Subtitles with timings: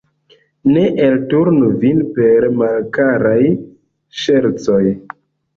[0.69, 3.39] Ne elturnu vin per malkaraj
[4.23, 4.83] ŝercoj!